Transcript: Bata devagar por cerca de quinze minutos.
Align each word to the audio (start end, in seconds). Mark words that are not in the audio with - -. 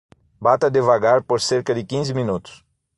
Bata 0.39 0.67
devagar 0.71 1.21
por 1.23 1.39
cerca 1.41 1.75
de 1.75 1.85
quinze 1.85 2.11
minutos. 2.11 2.65